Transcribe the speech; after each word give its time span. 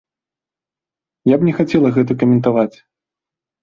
Я 1.33 1.39
б 1.39 1.51
не 1.51 1.55
хацела 1.61 1.95
гэта 2.01 2.11
каментаваць. 2.25 2.71